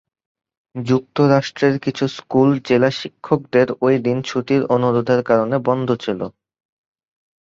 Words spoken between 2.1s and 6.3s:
School জেলা শিক্ষকদের ওই দিন ছুটির অনুরোধের কারণে বন্ধ ছিল।